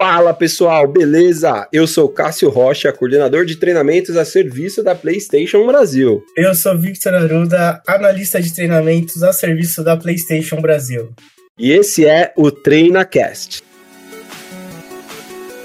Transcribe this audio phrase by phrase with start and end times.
[0.00, 1.66] Fala pessoal, beleza?
[1.72, 6.24] Eu sou Cássio Rocha, coordenador de treinamentos a serviço da PlayStation Brasil.
[6.36, 11.12] Eu sou Victor Aruda, analista de treinamentos a serviço da PlayStation Brasil.
[11.58, 13.62] E esse é o TreinaCast.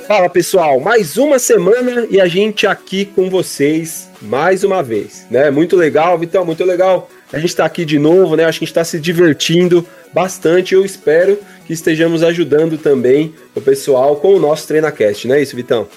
[0.07, 5.49] Fala pessoal, mais uma semana e a gente aqui com vocês mais uma vez, né?
[5.51, 7.09] Muito legal, Vitão, muito legal.
[7.33, 8.45] A gente está aqui de novo, né?
[8.45, 10.75] Acho que a gente está se divertindo bastante.
[10.75, 15.55] Eu espero que estejamos ajudando também o pessoal com o nosso TreinaCast, não é isso,
[15.55, 15.87] Vitão?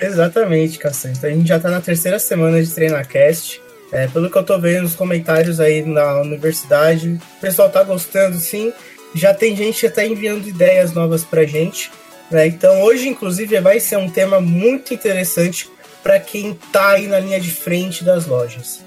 [0.00, 1.28] Exatamente, Cassandra.
[1.28, 3.60] A gente já está na terceira semana de TreinaCast.
[3.90, 8.38] É, pelo que eu estou vendo nos comentários aí na universidade, o pessoal está gostando
[8.38, 8.72] sim.
[9.14, 11.90] Já tem gente até enviando ideias novas para gente.
[12.30, 12.46] Né?
[12.46, 15.68] Então hoje, inclusive, vai ser um tema muito interessante
[16.04, 18.80] para quem está aí na linha de frente das lojas.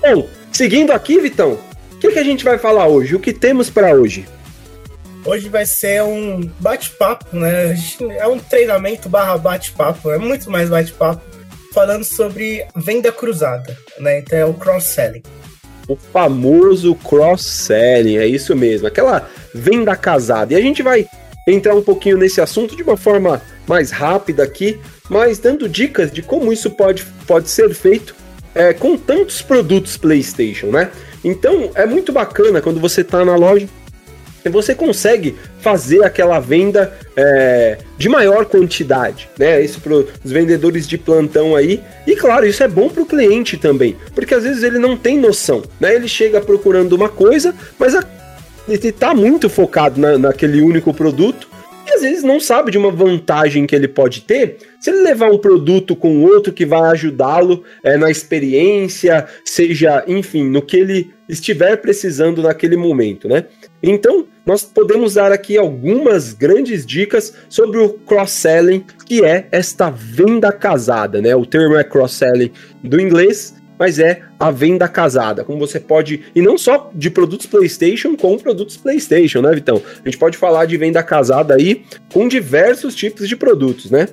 [0.00, 1.58] Bom, seguindo aqui, Vitão,
[1.92, 3.16] o que, que a gente vai falar hoje?
[3.16, 4.24] O que temos para hoje?
[5.24, 7.74] Hoje vai ser um bate-papo, né?
[8.16, 11.20] É um treinamento barra bate-papo, é muito mais bate-papo,
[11.74, 14.20] falando sobre venda cruzada, né?
[14.20, 15.24] Então é o cross-selling.
[15.88, 20.52] O famoso cross-selling, é isso mesmo, aquela venda casada.
[20.52, 21.08] E a gente vai
[21.46, 26.20] entrar um pouquinho nesse assunto de uma forma mais rápida aqui, mas dando dicas de
[26.20, 28.16] como isso pode, pode ser feito
[28.52, 30.90] é, com tantos produtos PlayStation, né?
[31.24, 33.68] Então é muito bacana quando você está na loja
[34.44, 39.60] e você consegue fazer aquela venda é, de maior quantidade, né?
[39.62, 41.80] Isso para os vendedores de plantão aí.
[42.08, 45.16] E claro, isso é bom para o cliente também, porque às vezes ele não tem
[45.16, 45.94] noção, né?
[45.94, 48.02] Ele chega procurando uma coisa, mas a
[48.68, 51.48] ele está muito focado na, naquele único produto
[51.86, 55.30] e às vezes não sabe de uma vantagem que ele pode ter se ele levar
[55.30, 61.14] um produto com outro que vai ajudá-lo é, na experiência, seja, enfim, no que ele
[61.28, 63.46] estiver precisando naquele momento, né?
[63.82, 70.52] Então, nós podemos dar aqui algumas grandes dicas sobre o cross-selling, que é esta venda
[70.52, 71.34] casada, né?
[71.34, 76.40] O termo é cross-selling do inglês mas é a venda casada, como você pode, e
[76.40, 79.82] não só de produtos PlayStation, com produtos PlayStation, né, Vitão?
[80.02, 84.08] A gente pode falar de venda casada aí com diversos tipos de produtos, né?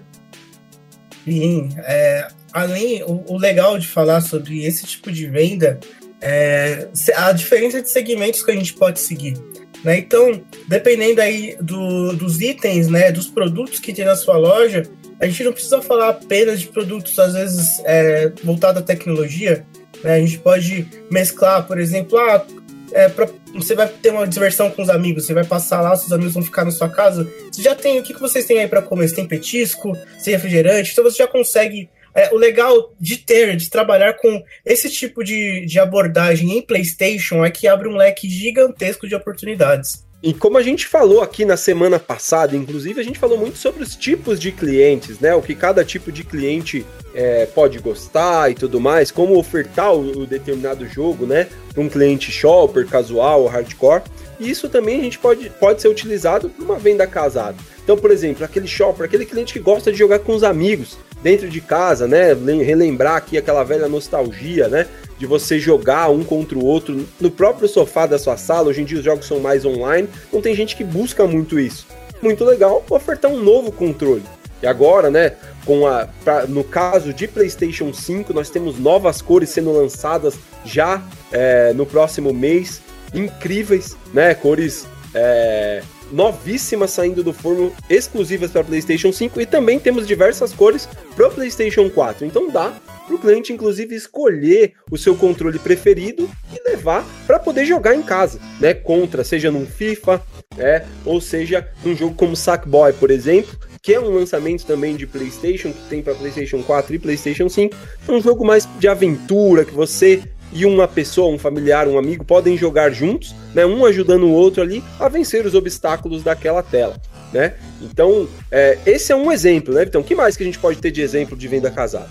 [1.24, 5.80] Sim, é, além, o, o, legal de falar sobre esse tipo de venda
[6.22, 9.38] é a diferença de segmentos que a gente pode seguir.
[9.84, 10.00] Né?
[10.00, 14.84] Então, dependendo aí do, dos itens, né, dos produtos que tem na sua loja,
[15.24, 19.66] a gente não precisa falar apenas de produtos, às vezes, é, voltados à tecnologia.
[20.04, 20.16] Né?
[20.16, 22.46] A gente pode mesclar, por exemplo, ah,
[22.92, 26.12] é, pra, você vai ter uma diversão com os amigos, você vai passar lá, seus
[26.12, 27.26] amigos vão ficar na sua casa.
[27.50, 29.08] Você já tem, o que, que vocês têm aí para comer?
[29.08, 31.90] Você tem petisco, tem refrigerante, então você já consegue.
[32.14, 37.44] É, o legal de ter, de trabalhar com esse tipo de, de abordagem em PlayStation
[37.44, 40.03] é que abre um leque gigantesco de oportunidades.
[40.24, 43.84] E como a gente falou aqui na semana passada, inclusive, a gente falou muito sobre
[43.84, 45.36] os tipos de clientes, né?
[45.36, 50.22] O que cada tipo de cliente é, pode gostar e tudo mais, como ofertar o,
[50.22, 51.50] o determinado jogo, né?
[51.74, 54.04] Para um cliente shopper, casual ou hardcore.
[54.40, 57.58] E isso também a gente pode, pode ser utilizado para uma venda casada.
[57.84, 61.50] Então, por exemplo, aquele shopper, aquele cliente que gosta de jogar com os amigos dentro
[61.50, 62.34] de casa, né?
[62.64, 64.88] Relembrar aqui aquela velha nostalgia, né?
[65.18, 68.70] De você jogar um contra o outro no próprio sofá da sua sala.
[68.70, 71.88] Hoje em dia os jogos são mais online, então tem gente que busca muito isso.
[72.22, 74.24] Muito legal ofertar um novo controle.
[74.62, 75.34] E agora, né,
[75.66, 81.04] com a pra, no caso de PlayStation 5, nós temos novas cores sendo lançadas já
[81.32, 82.82] é, no próximo mês,
[83.14, 85.84] incríveis, né, cores é,
[86.14, 91.90] novíssimas saindo do forno, exclusivas para PlayStation 5 e também temos diversas cores para PlayStation
[91.90, 92.26] 4.
[92.26, 97.66] Então dá para o cliente, inclusive, escolher o seu controle preferido e levar para poder
[97.66, 98.74] jogar em casa, né?
[98.74, 100.22] Contra, seja num FIFA,
[100.58, 105.06] é, ou seja num jogo como Sackboy, por exemplo, que é um lançamento também de
[105.06, 107.76] PlayStation, que tem para PlayStation 4 e PlayStation 5.
[108.08, 110.24] É um jogo mais de aventura que você
[110.54, 113.66] e uma pessoa, um familiar, um amigo podem jogar juntos, né?
[113.66, 116.96] Um ajudando o outro ali a vencer os obstáculos daquela tela.
[117.34, 117.56] Né?
[117.82, 120.78] Então, é, esse é um exemplo, né, Então, o que mais que a gente pode
[120.78, 122.08] ter de exemplo de venda casada?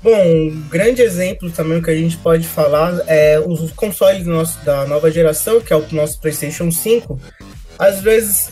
[0.00, 4.86] Bom, um grande exemplo também que a gente pode falar é os consoles nosso, da
[4.86, 7.20] nova geração, que é o nosso PlayStation 5.
[7.76, 8.50] Às vezes,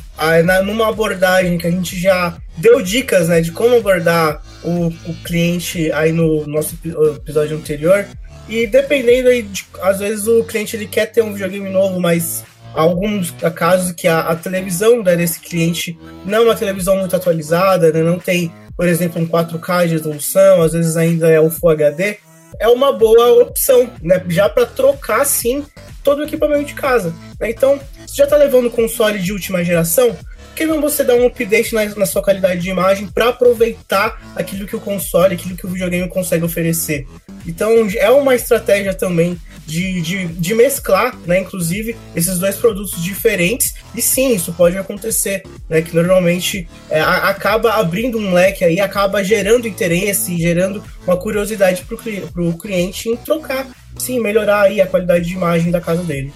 [0.64, 5.92] numa abordagem que a gente já deu dicas né, de como abordar o, o cliente
[5.92, 6.76] aí no nosso
[7.16, 8.04] episódio anterior,
[8.48, 12.44] e dependendo aí, de, às vezes o cliente ele quer ter um videogame novo, mas
[12.74, 17.90] alguns casos que a, a televisão né, desse cliente não é uma televisão muito atualizada,
[17.90, 21.70] né, não tem, por exemplo, um 4K de resolução, às vezes ainda é o Full
[21.70, 22.18] HD,
[22.58, 25.64] é uma boa opção, né, já para trocar sim
[26.04, 27.12] todo o equipamento de casa.
[27.40, 27.50] Né?
[27.50, 30.16] Então, você já está levando console de última geração,
[30.56, 34.66] que não você dar um update na, na sua qualidade de imagem para aproveitar aquilo
[34.66, 37.06] que o console, aquilo que o videogame consegue oferecer.
[37.46, 43.74] Então é uma estratégia também de, de, de, mesclar, né, inclusive, esses dois produtos diferentes.
[43.94, 49.22] E sim, isso pode acontecer, né, que normalmente é, acaba abrindo um leque aí, acaba
[49.22, 53.66] gerando interesse, gerando uma curiosidade para o cliente em trocar,
[53.98, 56.32] sim, melhorar aí a qualidade de imagem da casa dele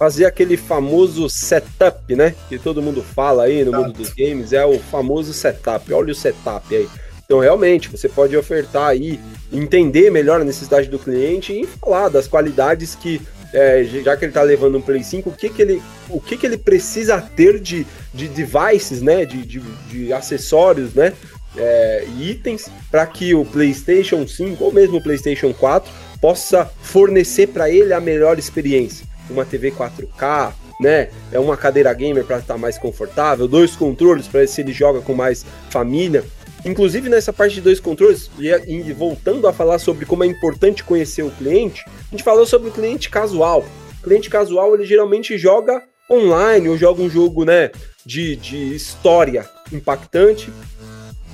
[0.00, 2.34] fazer aquele famoso setup, né?
[2.48, 5.92] Que todo mundo fala aí no mundo dos games, é o famoso setup.
[5.92, 6.88] Olha o setup aí.
[7.22, 9.20] Então, realmente, você pode ofertar aí,
[9.52, 13.20] entender melhor a necessidade do cliente e falar das qualidades que,
[13.52, 16.38] é, já que ele está levando um Play 5, o que, que, ele, o que,
[16.38, 19.26] que ele precisa ter de, de devices, né?
[19.26, 19.60] De, de,
[19.90, 21.12] de acessórios, né?
[21.58, 25.92] É, itens para que o PlayStation 5 ou mesmo o PlayStation 4
[26.22, 31.10] possa fornecer para ele a melhor experiência uma TV 4K, né?
[31.30, 35.14] É uma cadeira gamer para estar mais confortável, dois controles para se ele joga com
[35.14, 36.24] mais família.
[36.64, 41.22] Inclusive nessa parte de dois controles, e, voltando a falar sobre como é importante conhecer
[41.22, 43.64] o cliente, a gente falou sobre o cliente casual.
[44.00, 47.70] O cliente casual ele geralmente joga online ou joga um jogo né,
[48.04, 50.52] de, de história impactante.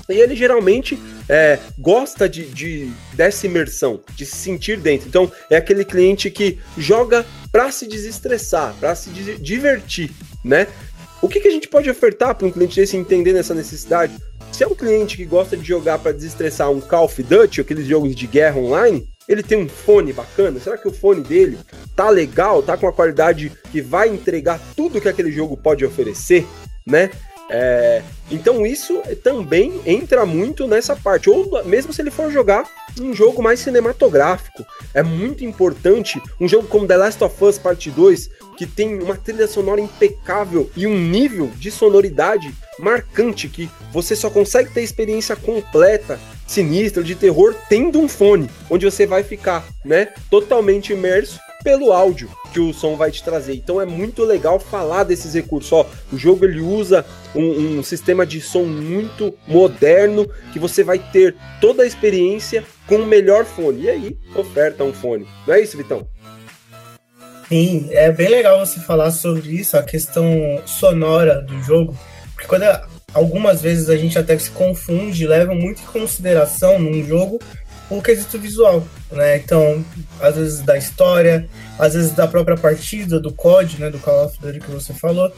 [0.09, 0.99] E ele geralmente
[1.29, 5.09] é, gosta de, de, dessa imersão, de se sentir dentro.
[5.09, 10.11] Então, é aquele cliente que joga para se desestressar, para se divertir,
[10.45, 10.69] né?
[11.21, 14.15] O que, que a gente pode ofertar para um cliente desse entender nessa necessidade?
[14.53, 17.87] Se é um cliente que gosta de jogar para desestressar um Call of Duty, aqueles
[17.87, 20.61] jogos de guerra online, ele tem um fone bacana?
[20.61, 21.59] Será que o fone dele
[21.97, 26.47] tá legal, tá com a qualidade que vai entregar tudo que aquele jogo pode oferecer,
[26.87, 27.11] né?
[27.49, 31.31] É, então isso também entra muito nessa parte.
[31.31, 32.65] Ou mesmo se ele for jogar
[33.01, 37.91] um jogo mais cinematográfico, é muito importante um jogo como The Last of Us Parte
[37.91, 44.17] 2, que tem uma trilha sonora impecável e um nível de sonoridade marcante que você
[44.17, 49.65] só consegue ter experiência completa, sinistra, de terror tendo um fone, onde você vai ficar,
[49.85, 53.55] né, totalmente imerso pelo áudio que o som vai te trazer.
[53.55, 55.73] Então é muito legal falar desses recursos.
[55.73, 57.05] Ó, o jogo ele usa
[57.35, 62.99] um, um sistema de som muito moderno que você vai ter toda a experiência com
[62.99, 63.83] o melhor fone.
[63.83, 65.27] E aí, oferta um fone.
[65.45, 66.07] Não é isso, Vitão?
[67.49, 71.99] Sim, é bem legal você falar sobre isso, a questão sonora do jogo,
[72.35, 72.65] porque quando
[73.13, 77.41] algumas vezes a gente até se confunde, leva muito em consideração num jogo
[77.89, 79.37] o quesito visual, né?
[79.37, 79.85] Então,
[80.21, 81.49] às vezes da história,
[81.79, 85.33] às vezes da própria partida, do COD, né, do Call of Duty que você falou.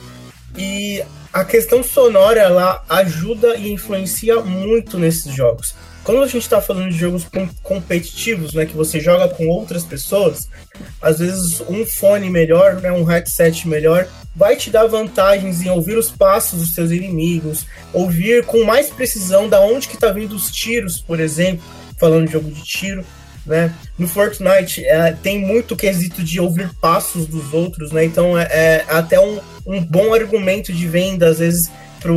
[0.56, 5.74] E a questão sonora, ela ajuda e influencia muito nesses jogos.
[6.02, 7.26] Quando a gente está falando de jogos
[7.62, 10.48] competitivos, né, que você joga com outras pessoas,
[11.02, 15.98] às vezes um fone melhor, né, um headset melhor, vai te dar vantagens em ouvir
[15.98, 20.50] os passos dos seus inimigos, ouvir com mais precisão da onde que está vindo os
[20.50, 21.62] tiros, por exemplo,
[21.98, 23.04] falando de jogo de tiro,
[23.46, 23.74] né?
[23.98, 28.04] No Fortnite é, tem muito quesito de ouvir passos dos outros, né?
[28.04, 32.12] Então é, é até um, um bom argumento de venda, às vezes, para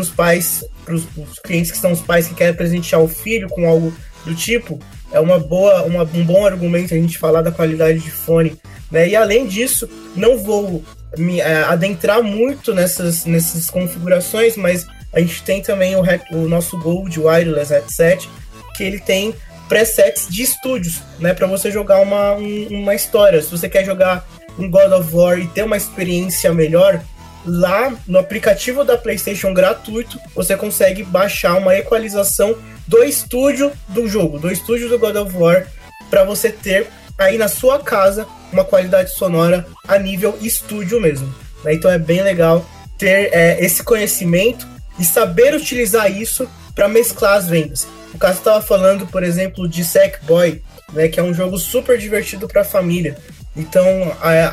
[0.00, 1.06] os pais, para os
[1.44, 3.94] clientes que são os pais que querem presentear o filho com algo
[4.24, 4.78] do tipo.
[5.12, 8.58] É uma boa, uma, um bom argumento a gente falar da qualidade de fone.
[8.90, 9.08] Né?
[9.08, 10.82] E além disso, não vou
[11.16, 16.78] me é, adentrar muito nessas, nessas configurações, mas a gente tem também o, o nosso
[16.78, 18.28] Gold Wireless Headset,
[18.76, 19.34] que ele tem
[19.68, 23.42] presets de estúdios, né, para você jogar uma, um, uma história.
[23.42, 24.26] Se você quer jogar
[24.58, 27.02] um God of War e ter uma experiência melhor,
[27.44, 32.56] lá no aplicativo da PlayStation gratuito, você consegue baixar uma equalização
[32.86, 35.66] do estúdio do jogo, do estúdio do God of War,
[36.10, 41.32] para você ter aí na sua casa uma qualidade sonora a nível estúdio mesmo.
[41.64, 41.74] Né?
[41.74, 42.64] Então é bem legal
[42.98, 44.66] ter é, esse conhecimento
[44.98, 47.86] e saber utilizar isso para mesclar as vendas.
[48.16, 50.62] O caso estava falando, por exemplo, de Sackboy,
[50.94, 53.14] né, que é um jogo super divertido para a família.
[53.54, 53.84] Então,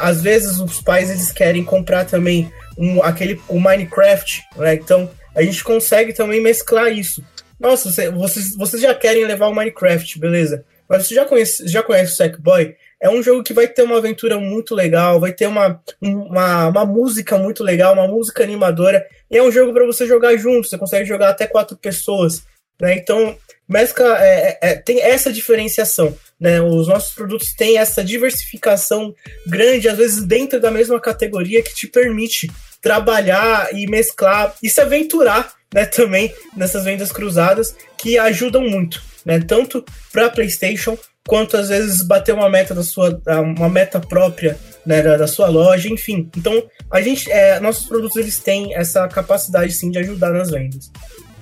[0.01, 4.74] às vezes os pais eles querem comprar também um, aquele o Minecraft, né?
[4.74, 7.24] Então, a gente consegue também mesclar isso.
[7.58, 10.65] nossa, vocês, vocês já querem levar o Minecraft, beleza.
[10.89, 12.75] Mas você já conhece, já conhece o Sackboy?
[13.01, 16.86] É um jogo que vai ter uma aventura muito legal, vai ter uma, uma, uma
[16.86, 19.05] música muito legal, uma música animadora.
[19.32, 22.43] E é um jogo para você jogar junto, você consegue jogar até quatro pessoas.
[22.82, 22.96] Né?
[22.96, 26.15] Então, mescla, é, é, é, tem essa diferenciação.
[26.39, 26.62] Né?
[26.62, 29.13] Os nossos produtos têm essa diversificação
[29.48, 32.51] grande, às vezes dentro da mesma categoria, que te permite
[32.82, 39.39] trabalhar e mesclar e se aventurar né, também nessas vendas cruzadas que ajudam muito, né,
[39.39, 43.20] tanto para PlayStation quanto às vezes bater uma meta da sua
[43.55, 46.29] uma meta própria né, da, da, sua loja, enfim.
[46.36, 50.91] Então a gente é, nossos produtos eles têm essa capacidade sim de ajudar nas vendas.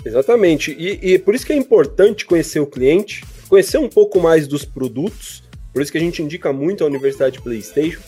[0.05, 4.47] Exatamente e, e por isso que é importante conhecer o cliente, conhecer um pouco mais
[4.47, 5.43] dos produtos.
[5.73, 8.01] Por isso que a gente indica muito a Universidade PlayStation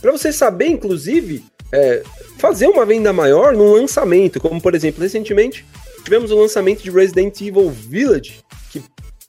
[0.00, 2.02] para você saber, inclusive, é,
[2.38, 5.64] fazer uma venda maior num lançamento, como por exemplo, recentemente
[6.04, 8.82] tivemos o lançamento de Resident Evil Village, que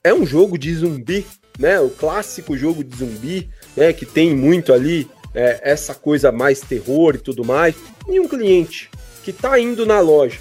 [0.04, 1.26] é um jogo de zumbi,
[1.58, 1.80] né?
[1.80, 3.92] O clássico jogo de zumbi, né?
[3.92, 7.74] Que tem muito ali é, essa coisa mais terror e tudo mais.
[8.08, 8.88] E um cliente
[9.24, 10.38] que está indo na loja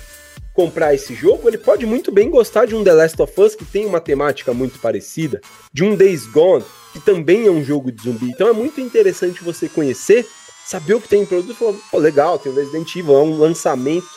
[0.58, 3.64] comprar esse jogo, ele pode muito bem gostar de um The Last of Us que
[3.64, 5.40] tem uma temática muito parecida,
[5.72, 8.32] de um Days Gone que também é um jogo de zumbi.
[8.32, 10.26] Então é muito interessante você conhecer
[10.66, 13.22] saber o que tem em produto e falar, pô, legal, tem o Resident Evil, é
[13.22, 14.08] um lançamento.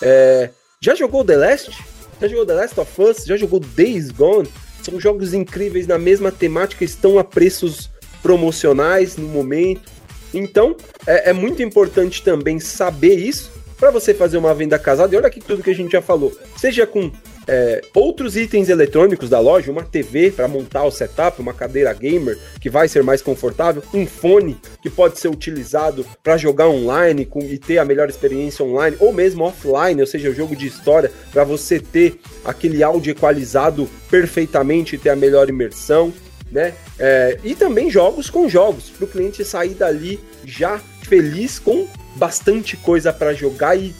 [0.00, 0.48] É...
[0.80, 1.70] Já jogou The Last?
[2.18, 3.24] Já jogou The Last of Us?
[3.26, 4.48] Já jogou Days Gone?
[4.82, 7.90] São jogos incríveis na mesma temática, estão a preços
[8.22, 9.92] promocionais no momento.
[10.32, 10.74] Então,
[11.06, 15.14] é, é muito importante também saber isso para você fazer uma venda casada.
[15.14, 16.32] E olha aqui tudo que a gente já falou.
[16.56, 17.10] Seja com
[17.46, 22.38] é, outros itens eletrônicos da loja, uma TV para montar o setup, uma cadeira gamer
[22.60, 27.40] que vai ser mais confortável, um fone que pode ser utilizado para jogar online com,
[27.40, 31.10] e ter a melhor experiência online, ou mesmo offline, ou seja, o jogo de história,
[31.32, 36.12] para você ter aquele áudio equalizado perfeitamente e ter a melhor imersão.
[36.50, 36.72] Né?
[36.98, 42.76] É, e também jogos com jogos, para o cliente sair dali já feliz com bastante
[42.76, 43.94] coisa para jogar e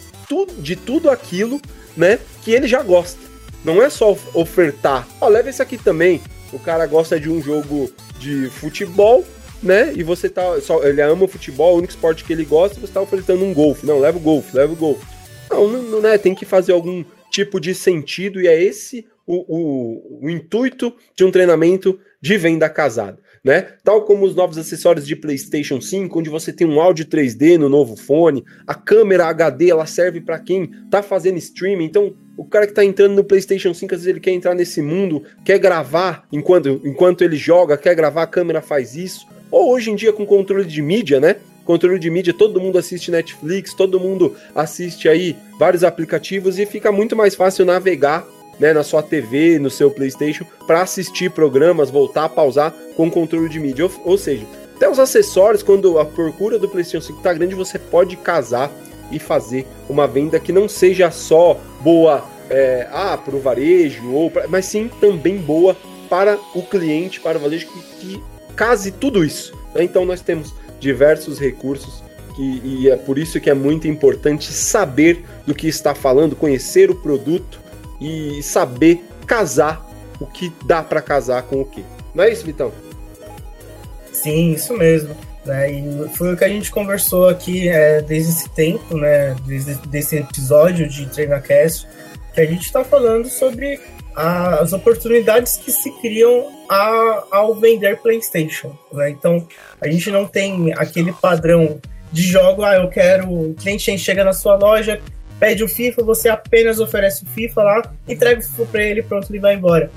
[0.58, 1.60] de tudo aquilo
[1.96, 3.20] né, que ele já gosta.
[3.64, 6.20] Não é só ofertar, ó, leva esse aqui também.
[6.52, 9.24] O cara gosta de um jogo de futebol,
[9.62, 9.92] né?
[9.94, 10.60] E você tá.
[10.60, 13.54] Só, ele ama o futebol, o único esporte que ele gosta, você tá ofertando um
[13.54, 13.86] golfe.
[13.86, 15.04] Não, leva o golfe, leva o golfe.
[15.50, 16.18] Não, não, não, né?
[16.18, 21.24] Tem que fazer algum tipo de sentido, e é esse o, o, o intuito de
[21.24, 23.18] um treinamento de venda casada.
[23.44, 23.66] Né?
[23.84, 27.68] Tal como os novos acessórios de PlayStation 5, onde você tem um áudio 3D no
[27.68, 31.84] novo fone, a câmera HD ela serve para quem tá fazendo streaming.
[31.84, 34.80] Então, o cara que tá entrando no PlayStation 5, às vezes ele quer entrar nesse
[34.80, 39.26] mundo, quer gravar enquanto, enquanto ele joga, quer gravar, a câmera faz isso.
[39.50, 41.36] Ou hoje em dia com controle de mídia, né?
[41.66, 46.90] Controle de mídia, todo mundo assiste Netflix, todo mundo assiste aí vários aplicativos e fica
[46.90, 48.26] muito mais fácil navegar
[48.58, 53.58] né, na sua TV, no seu PlayStation, para assistir programas, voltar, pausar com controle de
[53.58, 53.84] mídia.
[53.84, 54.46] Ou, ou seja,
[54.76, 58.70] até os acessórios, quando a procura do PlayStation 5 tá grande, você pode casar
[59.10, 64.30] e fazer uma venda que não seja só boa é, ah, para o varejo, ou
[64.30, 65.76] pra, mas sim também boa
[66.08, 68.22] para o cliente, para o varejo, que, que
[68.56, 69.52] case tudo isso.
[69.74, 69.84] Né?
[69.84, 72.02] Então nós temos diversos recursos
[72.36, 76.94] e é por isso que é muito importante saber do que está falando, conhecer o
[76.94, 77.60] produto
[78.00, 79.84] e saber casar
[80.20, 81.84] o que dá para casar com o que.
[82.14, 82.72] Não é isso, Vitão?
[84.12, 85.16] Sim, isso mesmo.
[85.44, 85.72] Né?
[85.72, 89.36] E foi o que a gente conversou aqui é, desde esse tempo, né?
[89.46, 91.86] Desde esse episódio de TreinaCast,
[92.32, 93.80] que a gente está falando sobre
[94.14, 98.76] a, as oportunidades que se criam a, ao vender PlayStation.
[98.92, 99.10] Né?
[99.10, 99.46] Então,
[99.80, 103.28] a gente não tem aquele padrão de jogo, ah, eu quero.
[103.28, 105.00] O cliente chega na sua loja,
[105.38, 109.30] pede o FIFA, você apenas oferece o FIFA lá, entrega o FIFA para ele, pronto,
[109.30, 109.90] ele vai embora.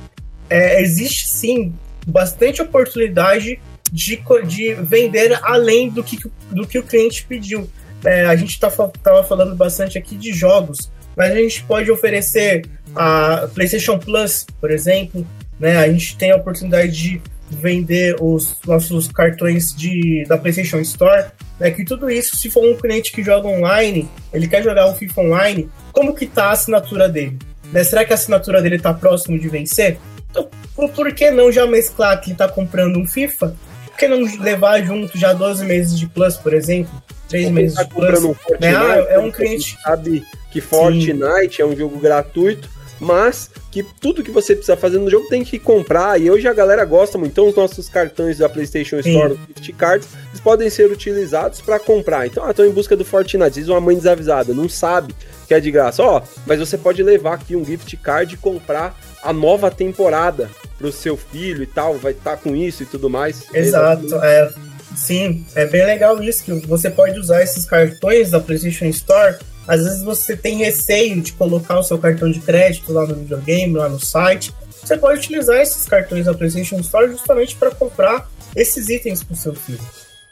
[0.49, 1.73] É, existe sim
[2.05, 3.59] bastante oportunidade
[3.91, 6.17] de, de vender além do que,
[6.51, 7.69] do que o cliente pediu.
[8.03, 12.65] É, a gente tá, tava falando bastante aqui de jogos, mas a gente pode oferecer
[12.95, 15.25] a PlayStation Plus, por exemplo,
[15.59, 15.77] né?
[15.77, 21.25] A gente tem a oportunidade de vender os nossos cartões de, da PlayStation Store,
[21.59, 21.71] né?
[21.71, 25.21] Que tudo isso, se for um cliente que joga online, ele quer jogar um FIFA
[25.21, 27.37] online, como que tá a assinatura dele?
[27.71, 27.83] Né?
[27.83, 29.97] Será que a assinatura dele tá próximo de vencer?
[30.29, 33.55] Então, por, por que não já mesclar que ele tá comprando um FIFA
[33.97, 36.91] por que não levar junto já 12 meses de Plus, por exemplo?
[37.29, 38.23] 3 meses tá de Plus.
[38.23, 38.75] Um né?
[38.75, 39.75] ah, é um cliente.
[39.81, 41.61] Sabe que Fortnite Sim.
[41.63, 42.69] é um jogo gratuito.
[42.99, 46.19] Mas que tudo que você precisa fazer no jogo tem que comprar.
[46.19, 47.31] E hoje a galera gosta muito.
[47.31, 49.39] Então, os nossos cartões da PlayStation Store, Sim.
[49.47, 52.27] gift cards, eles podem ser utilizados para comprar.
[52.27, 53.51] Então, ah, estou em busca do Fortnite.
[53.51, 55.13] Diz uma mãe desavisada, não sabe
[55.47, 56.03] que é de graça.
[56.03, 60.91] Ó, mas você pode levar aqui um gift card e comprar a nova temporada pro
[60.91, 61.95] seu filho e tal.
[61.95, 63.45] Vai estar tá com isso e tudo mais.
[63.53, 64.15] Exato.
[64.15, 64.51] É,
[64.95, 69.83] sim, é bem legal isso, que você pode usar esses cartões da PlayStation Store às
[69.83, 73.89] vezes você tem receio de colocar o seu cartão de crédito lá no videogame, lá
[73.89, 74.53] no site.
[74.81, 79.37] Você pode utilizar esses cartões da PlayStation Store justamente para comprar esses itens para o
[79.37, 79.83] seu filho.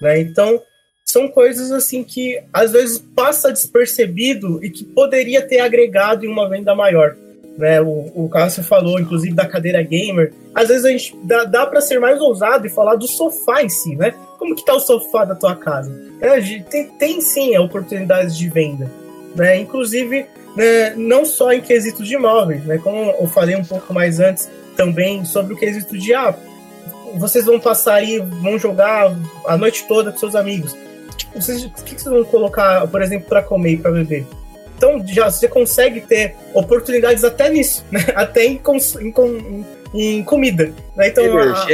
[0.02, 0.22] Né?
[0.22, 0.62] Então,
[1.04, 6.50] são coisas assim que às vezes passa despercebido e que poderia ter agregado em uma
[6.50, 7.18] venda maior.
[7.58, 7.82] Né?
[7.82, 10.34] O, o Cássio falou, inclusive, da cadeira gamer.
[10.54, 13.70] Às vezes a gente dá, dá para ser mais ousado e falar do sofá em
[13.70, 14.14] si, né?
[14.40, 15.92] Como que tá o sofá da tua casa?
[16.22, 16.40] É,
[16.70, 18.90] tem, tem sim oportunidades de venda
[19.36, 19.58] né?
[19.58, 20.26] Inclusive,
[20.56, 22.78] né, não só em quesito de imóveis, né?
[22.78, 26.36] Como eu falei um pouco mais antes também sobre o quesito de ah,
[27.16, 29.16] vocês vão passar aí, vão jogar
[29.46, 30.76] a noite toda com seus amigos.
[31.34, 34.26] Vocês, o que vocês vão colocar, por exemplo, para comer e para beber?
[34.78, 38.06] Então já você consegue ter oportunidades até nisso, né?
[38.16, 38.62] até em,
[39.02, 40.74] em, em comida.
[40.96, 41.08] Né?
[41.08, 41.66] Então a,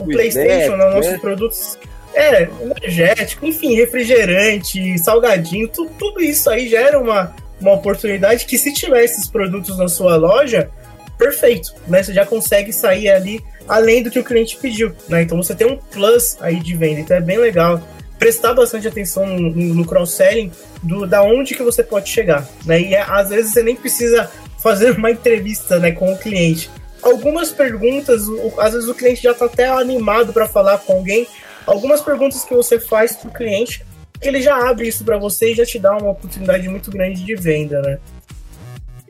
[0.00, 0.90] o, o, PlayStation, né?
[0.90, 1.78] nossos produtos
[2.14, 8.72] é, energético, enfim, refrigerante, salgadinho, tudo, tudo isso aí gera uma, uma oportunidade que se
[8.72, 10.70] tiver esses produtos na sua loja,
[11.16, 12.02] perfeito, né?
[12.02, 15.22] Você já consegue sair ali além do que o cliente pediu, né?
[15.22, 17.80] Então você tem um plus aí de venda, então é bem legal
[18.18, 20.50] prestar bastante atenção no, no cross-selling
[20.82, 22.80] do da onde que você pode chegar, né?
[22.80, 26.68] E é, às vezes você nem precisa fazer uma entrevista, né, com o cliente.
[27.00, 28.22] Algumas perguntas,
[28.58, 31.28] às vezes o cliente já está até animado para falar com alguém,
[31.68, 33.84] algumas perguntas que você faz para o cliente,
[34.20, 37.34] ele já abre isso para você e já te dá uma oportunidade muito grande de
[37.36, 37.98] venda, né?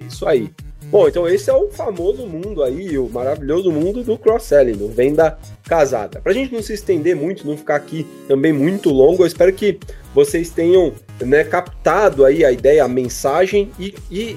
[0.01, 0.51] Isso aí.
[0.91, 5.39] Bom, então esse é o famoso mundo aí, o maravilhoso mundo do cross-selling, do venda
[5.65, 6.19] casada.
[6.21, 9.53] Para a gente não se estender muito, não ficar aqui também muito longo, eu espero
[9.53, 9.79] que
[10.15, 14.37] vocês tenham né, captado aí a ideia, a mensagem e, e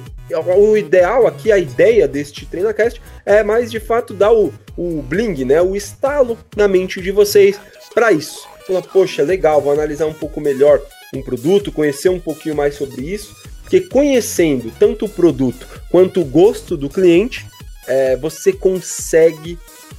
[0.57, 5.45] o ideal aqui, a ideia deste TreinaCast é mais de fato dar o, o bling,
[5.45, 7.57] né, o estalo na mente de vocês
[7.93, 8.47] para isso.
[8.65, 10.81] Fala, poxa, legal, vou analisar um pouco melhor
[11.13, 16.25] um produto, conhecer um pouquinho mais sobre isso, porque conhecendo tanto o produto quanto o
[16.25, 17.45] gosto do cliente,
[17.87, 19.57] é, você consegue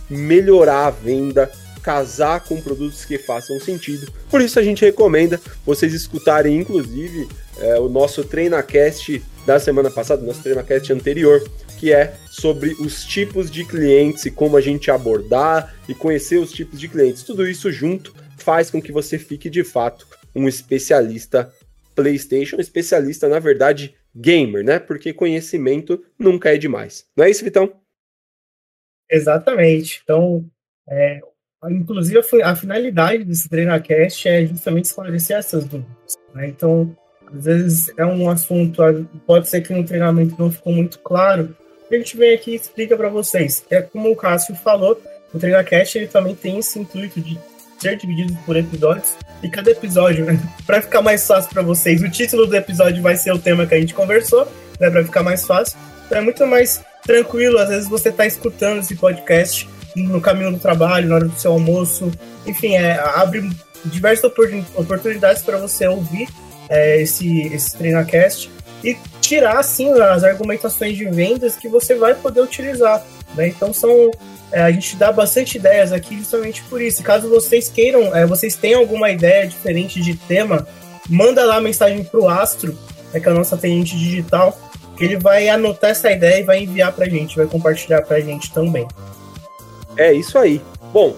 [0.08, 1.50] melhorar a venda,
[1.82, 4.10] casar com produtos que façam sentido.
[4.30, 10.24] Por isso a gente recomenda vocês escutarem, inclusive, é, o nosso TreinaCast da semana passada,
[10.24, 11.42] nosso TreinaCast anterior,
[11.82, 16.52] que é sobre os tipos de clientes e como a gente abordar e conhecer os
[16.52, 17.24] tipos de clientes.
[17.24, 21.52] Tudo isso junto faz com que você fique de fato um especialista
[21.92, 24.78] PlayStation, especialista, na verdade, gamer, né?
[24.78, 27.04] Porque conhecimento nunca é demais.
[27.16, 27.72] Não é isso, Vitão?
[29.10, 30.02] Exatamente.
[30.04, 30.48] Então,
[30.88, 31.18] é,
[31.68, 36.16] inclusive, a, finalidade desse TreinaCast é justamente esclarecer essas dúvidas.
[36.32, 36.46] Né?
[36.46, 38.80] Então, às vezes é um assunto,
[39.26, 41.56] pode ser que no treinamento não ficou muito claro,
[41.96, 43.64] a gente vem aqui e explica para vocês.
[43.70, 45.00] É como o Cássio falou,
[45.32, 47.38] o TreinaCast ele também tem esse intuito de
[47.78, 52.08] ser dividido por episódios e cada episódio, né, para ficar mais fácil para vocês, o
[52.08, 54.46] título do episódio vai ser o tema que a gente conversou,
[54.78, 55.76] né, para ficar mais fácil.
[56.06, 60.58] Então é muito mais tranquilo, às vezes você está escutando esse podcast no caminho do
[60.58, 62.10] trabalho, na hora do seu almoço,
[62.46, 63.50] enfim, é, abre
[63.84, 64.30] diversas
[64.76, 66.28] oportunidades para você ouvir
[66.68, 68.48] é, esse, esse TreinaCast
[68.82, 73.04] e tirar assim as argumentações de vendas que você vai poder utilizar.
[73.34, 73.48] Né?
[73.48, 74.10] Então são
[74.52, 77.02] é, a gente dá bastante ideias aqui justamente por isso.
[77.02, 80.66] Caso vocês queiram, é, vocês tenham alguma ideia diferente de tema,
[81.08, 82.76] manda lá a mensagem para o Astro,
[83.12, 84.58] né, que é a nossa atendente digital,
[84.96, 88.18] que ele vai anotar essa ideia e vai enviar para a gente, vai compartilhar para
[88.18, 88.86] a gente também.
[89.96, 90.60] É isso aí.
[90.92, 91.16] Bom,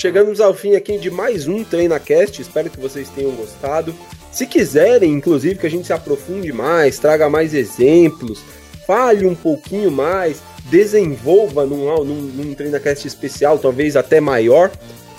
[0.00, 2.42] chegamos ao fim aqui de mais um TreinaCast.
[2.42, 3.94] Espero que vocês tenham gostado.
[4.32, 8.42] Se quiserem, inclusive, que a gente se aprofunde mais, traga mais exemplos,
[8.86, 14.70] fale um pouquinho mais, desenvolva num, num, num TreinaCast especial, talvez até maior,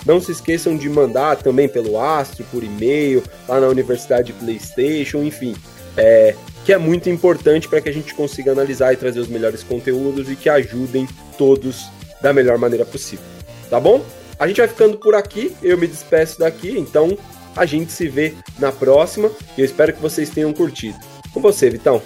[0.04, 5.54] não se esqueçam de mandar também pelo Astro, por e-mail, lá na Universidade PlayStation, enfim.
[5.96, 9.62] É, que é muito importante para que a gente consiga analisar e trazer os melhores
[9.62, 11.06] conteúdos e que ajudem
[11.38, 11.86] todos
[12.20, 13.24] da melhor maneira possível.
[13.70, 14.04] Tá bom?
[14.38, 17.16] A gente vai ficando por aqui, eu me despeço daqui, então
[17.56, 20.98] a gente se vê na próxima e eu espero que vocês tenham curtido.
[21.32, 22.02] Com você, Vitão.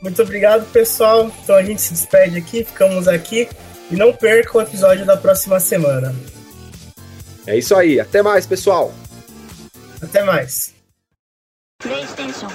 [0.00, 1.30] Muito obrigado, pessoal.
[1.42, 3.48] Então a gente se despede aqui, ficamos aqui
[3.90, 6.14] e não perca o episódio da próxima semana.
[7.46, 8.94] É isso aí, até mais, pessoal.
[10.00, 10.74] Até mais.
[11.82, 12.48] PlayStation